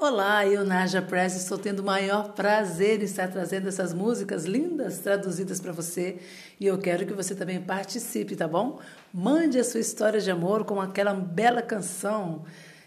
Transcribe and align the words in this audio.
Olá, 0.00 0.46
eu, 0.46 0.64
Naja 0.64 1.02
Press, 1.02 1.34
estou 1.34 1.58
tendo 1.58 1.80
o 1.80 1.84
maior 1.84 2.32
prazer 2.32 3.00
em 3.00 3.04
estar 3.04 3.26
trazendo 3.26 3.66
essas 3.66 3.92
músicas 3.92 4.44
lindas 4.44 5.00
traduzidas 5.00 5.58
para 5.58 5.72
você 5.72 6.20
e 6.60 6.68
eu 6.68 6.78
quero 6.78 7.04
que 7.04 7.12
você 7.12 7.34
também 7.34 7.60
participe, 7.60 8.36
tá 8.36 8.46
bom? 8.46 8.78
Mande 9.12 9.58
a 9.58 9.64
sua 9.64 9.80
história 9.80 10.20
de 10.20 10.30
amor 10.30 10.64
com 10.64 10.80
aquela 10.80 11.12
bela 11.12 11.60
canção 11.60 12.44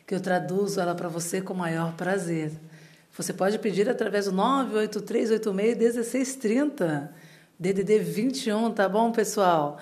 que 0.08 0.16
eu 0.16 0.22
traduzo 0.22 0.80
ela 0.80 0.96
para 0.96 1.10
você 1.10 1.42
com 1.42 1.54
o 1.54 1.58
maior 1.58 1.92
prazer. 1.98 2.54
Você 3.18 3.34
pode 3.34 3.60
pedir 3.60 3.90
através 3.90 4.24
do 4.24 4.32
983861630, 4.32 7.10
DDD 7.60 8.00
21, 8.00 8.72
tá 8.72 8.88
bom, 8.88 9.12
pessoal? 9.12 9.80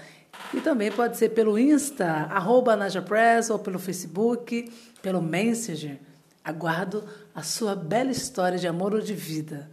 E 0.52 0.61
também 0.61 0.91
pode 0.91 1.16
ser 1.16 1.30
pelo 1.30 1.59
Insta, 1.59 2.07
arroba 2.07 2.75
Naja 2.75 3.04
Press, 3.04 3.52
ou 3.52 3.59
pelo 3.59 3.77
Facebook, 3.77 4.73
pelo 5.04 5.21
Messenger. 5.21 6.09
Aguardo 6.44 7.04
a 7.34 7.44
sua 7.44 7.76
bela 7.76 8.12
história 8.12 8.58
de 8.58 8.68
amor 8.68 8.94
ou 8.94 9.02
de 9.02 9.13
vida. 9.13 9.70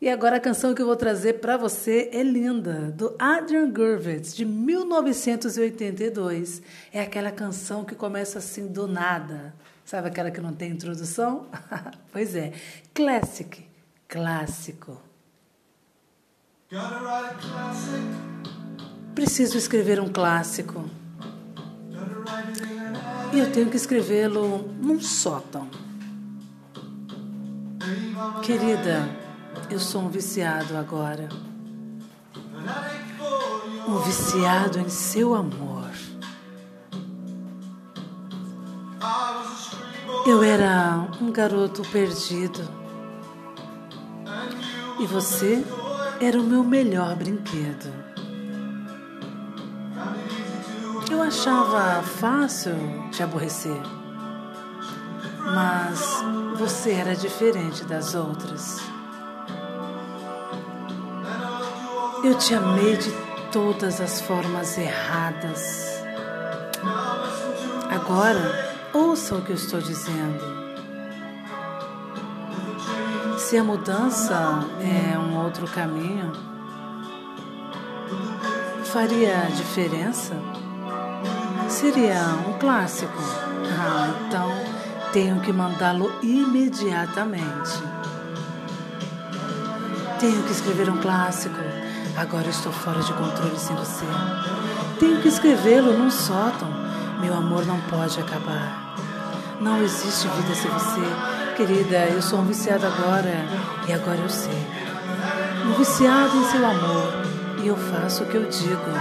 E 0.00 0.08
agora 0.08 0.36
a 0.36 0.40
canção 0.40 0.72
que 0.74 0.80
eu 0.80 0.86
vou 0.86 0.94
trazer 0.94 1.40
para 1.40 1.56
você 1.56 2.08
é 2.12 2.22
linda, 2.22 2.92
do 2.92 3.16
Adrian 3.18 3.68
Gurvitz, 3.68 4.32
de 4.32 4.44
1982. 4.44 6.62
É 6.92 7.00
aquela 7.00 7.32
canção 7.32 7.84
que 7.84 7.96
começa 7.96 8.38
assim 8.38 8.68
do 8.68 8.86
nada. 8.86 9.52
Sabe 9.84 10.06
aquela 10.06 10.30
que 10.30 10.40
não 10.40 10.52
tem 10.52 10.70
introdução? 10.70 11.48
pois 12.12 12.36
é, 12.36 12.52
classic, 12.94 13.66
clássico. 14.06 15.02
Preciso 19.16 19.58
escrever 19.58 19.98
um 19.98 20.08
clássico. 20.08 20.88
E 23.32 23.40
eu 23.40 23.50
tenho 23.50 23.68
que 23.68 23.76
escrevê-lo 23.76 24.58
num 24.80 25.00
sótão. 25.00 25.68
Querida, 28.42 29.08
eu 29.70 29.78
sou 29.78 30.02
um 30.02 30.08
viciado 30.08 30.76
agora. 30.76 31.28
Um 33.86 33.98
viciado 33.98 34.78
em 34.78 34.88
seu 34.88 35.34
amor. 35.34 35.90
Eu 40.26 40.42
era 40.42 41.06
um 41.20 41.30
garoto 41.30 41.82
perdido. 41.90 42.68
E 45.00 45.06
você 45.06 45.64
era 46.20 46.40
o 46.40 46.44
meu 46.44 46.64
melhor 46.64 47.14
brinquedo. 47.14 47.92
Eu 51.10 51.22
achava 51.22 52.02
fácil 52.02 52.74
te 53.10 53.22
aborrecer. 53.22 53.97
Mas 55.54 56.22
você 56.56 56.92
era 56.92 57.14
diferente 57.14 57.84
das 57.84 58.14
outras. 58.14 58.80
Eu 62.22 62.34
te 62.36 62.54
amei 62.54 62.96
de 62.96 63.10
todas 63.52 64.00
as 64.00 64.20
formas 64.20 64.76
erradas. 64.76 66.02
Agora, 67.90 68.74
ouça 68.92 69.36
o 69.36 69.42
que 69.42 69.50
eu 69.50 69.56
estou 69.56 69.80
dizendo. 69.80 70.58
Se 73.38 73.56
a 73.56 73.64
mudança 73.64 74.34
é 74.80 75.18
um 75.18 75.42
outro 75.42 75.66
caminho, 75.68 76.32
faria 78.84 79.48
diferença? 79.54 80.34
Seria 81.68 82.20
um 82.48 82.58
clássico. 82.58 83.16
Ah, 83.70 84.14
então 84.26 84.50
tenho 85.18 85.40
que 85.40 85.52
mandá-lo 85.52 86.12
imediatamente. 86.22 87.82
Tenho 90.20 90.44
que 90.44 90.52
escrever 90.52 90.88
um 90.88 90.98
clássico. 90.98 91.56
Agora 92.16 92.48
estou 92.48 92.70
fora 92.70 93.02
de 93.02 93.12
controle 93.14 93.58
sem 93.58 93.74
você. 93.74 94.06
Tenho 95.00 95.20
que 95.20 95.26
escrevê-lo 95.26 95.98
num 95.98 96.08
sótão. 96.08 96.68
Meu 97.20 97.34
amor 97.34 97.66
não 97.66 97.80
pode 97.90 98.20
acabar. 98.20 98.94
Não 99.60 99.82
existe 99.82 100.28
vida 100.28 100.54
sem 100.54 100.70
você. 100.70 101.56
Querida, 101.56 102.06
eu 102.14 102.22
sou 102.22 102.38
um 102.38 102.44
viciado 102.44 102.86
agora 102.86 103.44
e 103.88 103.92
agora 103.92 104.20
eu 104.20 104.28
sei. 104.28 104.66
Um 105.66 105.72
viciado 105.72 106.36
em 106.36 106.44
seu 106.44 106.64
amor 106.64 107.12
e 107.64 107.66
eu 107.66 107.76
faço 107.76 108.22
o 108.22 108.26
que 108.26 108.36
eu 108.36 108.48
digo. 108.48 108.92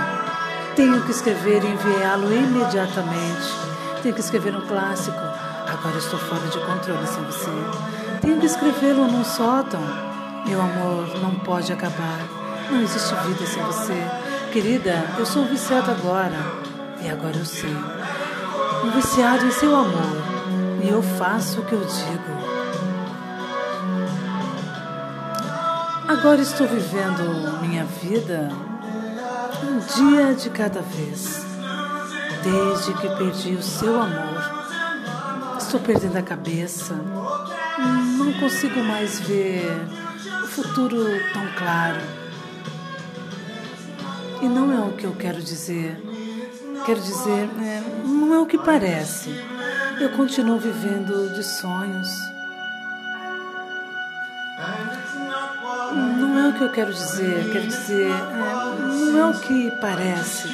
Tenho 0.75 0.99
que 1.03 1.11
escrever 1.11 1.63
e 1.63 1.67
enviá-lo 1.67 2.33
imediatamente. 2.33 3.76
Tenho 4.07 4.15
que 4.15 4.23
escrever 4.23 4.55
um 4.55 4.65
clássico. 4.65 5.19
Agora 5.19 5.97
estou 5.97 6.17
fora 6.17 6.47
de 6.47 6.57
controle 6.59 7.05
sem 7.05 7.21
você. 7.25 7.51
Tenho 8.21 8.39
que 8.39 8.45
escrevê-lo 8.45 9.05
num 9.05 9.25
sótão. 9.25 9.81
Meu 10.45 10.61
amor 10.61 11.19
não 11.21 11.35
pode 11.39 11.73
acabar. 11.73 12.21
Não 12.71 12.81
existe 12.83 13.13
vida 13.13 13.45
sem 13.45 13.61
você. 13.63 14.01
Querida, 14.53 15.03
eu 15.17 15.25
sou 15.25 15.41
um 15.41 15.47
viciado 15.47 15.91
agora. 15.91 16.37
E 17.01 17.09
agora 17.09 17.35
eu 17.35 17.43
sei. 17.43 17.75
Um 18.85 18.91
viciado 18.91 19.45
em 19.45 19.51
seu 19.51 19.75
amor. 19.75 20.23
E 20.81 20.87
eu 20.87 21.03
faço 21.03 21.59
o 21.59 21.65
que 21.65 21.73
eu 21.73 21.81
digo. 21.81 22.37
Agora 26.07 26.39
estou 26.39 26.65
vivendo 26.65 27.59
minha 27.59 27.83
vida 27.83 28.49
um 29.65 29.79
dia 29.79 30.33
de 30.33 30.49
cada 30.49 30.81
vez. 30.81 31.46
Desde 32.43 32.93
que 32.93 33.09
perdi 33.17 33.55
o 33.55 33.63
seu 33.63 34.01
amor. 34.01 35.57
Estou 35.57 35.79
perdendo 35.79 36.17
a 36.17 36.21
cabeça. 36.21 36.95
Não 38.17 38.33
consigo 38.33 38.81
mais 38.83 39.19
ver 39.19 39.69
o 40.43 40.47
futuro 40.47 41.05
tão 41.33 41.45
claro. 41.57 42.01
E 44.41 44.47
não 44.47 44.71
é 44.71 44.79
o 44.79 44.93
que 44.93 45.05
eu 45.05 45.13
quero 45.13 45.41
dizer. 45.41 46.01
Quero 46.85 47.01
dizer, 47.01 47.49
é, 47.61 47.83
não 48.05 48.33
é 48.33 48.39
o 48.39 48.45
que 48.45 48.57
parece. 48.57 49.29
Eu 49.99 50.09
continuo 50.11 50.59
vivendo 50.59 51.33
de 51.33 51.43
sonhos. 51.43 52.07
Não 56.19 56.39
é 56.39 56.49
o 56.49 56.53
que 56.53 56.61
eu 56.61 56.71
quero 56.71 56.93
dizer. 56.93 57.51
Quero 57.51 57.67
dizer, 57.67 58.09
é, 58.09 59.11
não 59.11 59.19
é 59.19 59.25
o 59.31 59.39
que 59.39 59.71
parece. 59.81 60.47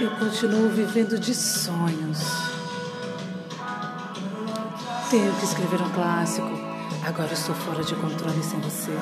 Eu 0.00 0.12
continuo 0.12 0.68
vivendo 0.68 1.18
de 1.18 1.34
sonhos. 1.34 2.20
Tenho 5.10 5.32
que 5.34 5.44
escrever 5.44 5.82
um 5.82 5.90
clássico. 5.90 6.48
Agora 7.04 7.32
estou 7.32 7.52
fora 7.56 7.82
de 7.82 7.96
controle 7.96 8.40
sem 8.40 8.60
você. 8.60 8.96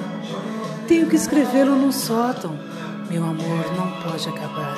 Tenho 0.88 1.06
que 1.06 1.16
escrevê-lo 1.16 1.76
num 1.76 1.92
sótão. 1.92 2.58
Meu 3.10 3.22
amor 3.24 3.76
não 3.76 3.90
pode 4.00 4.26
acabar. 4.26 4.74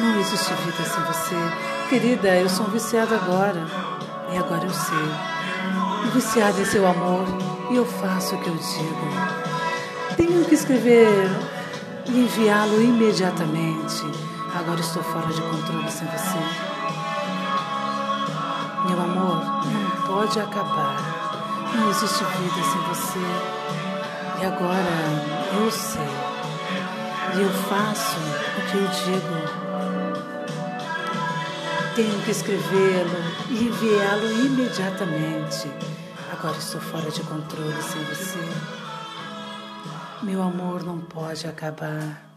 Não 0.00 0.20
existe 0.20 0.54
vida 0.54 0.84
sem 0.84 1.02
você. 1.04 1.88
Querida, 1.88 2.36
eu 2.36 2.48
sou 2.48 2.66
um 2.66 2.70
viciado 2.70 3.12
agora. 3.12 3.66
E 4.32 4.38
agora 4.38 4.64
eu 4.64 4.70
sei. 4.70 6.12
Viciado 6.14 6.60
em 6.60 6.64
seu 6.64 6.86
amor. 6.86 7.26
E 7.68 7.74
eu 7.74 7.84
faço 7.84 8.36
o 8.36 8.38
que 8.38 8.48
eu 8.48 8.54
digo. 8.54 10.16
Tenho 10.16 10.44
que 10.44 10.54
escrever 10.54 11.28
e 12.06 12.20
enviá-lo 12.20 12.80
imediatamente. 12.80 14.04
Agora 14.54 14.80
estou 14.80 15.02
fora 15.02 15.26
de 15.28 15.40
controle 15.40 15.90
sem 15.90 16.06
você. 16.08 16.38
Meu 18.86 19.00
amor, 19.00 19.42
não 19.64 19.90
pode 20.06 20.38
acabar. 20.38 21.22
Não 21.74 21.88
existe 21.88 22.22
vida 22.22 22.62
sem 22.62 22.80
você. 22.82 23.18
E 24.40 24.44
agora 24.44 24.90
eu 25.58 25.70
sei. 25.70 26.02
E 27.34 27.40
eu 27.40 27.50
faço 27.50 28.18
o 28.58 28.62
que 28.70 28.76
eu 28.76 28.88
digo. 28.88 29.62
Tenho 31.94 32.22
que 32.22 32.30
escrevê-lo 32.30 33.22
e 33.48 33.64
enviá-lo 33.64 34.32
imediatamente. 34.44 35.70
Agora 36.30 36.58
estou 36.58 36.80
fora 36.80 37.10
de 37.10 37.22
controle 37.22 37.82
sem 37.82 38.04
você. 38.04 38.38
Meu 40.22 40.42
amor 40.42 40.82
não 40.82 40.98
pode 40.98 41.46
acabar. 41.46 42.31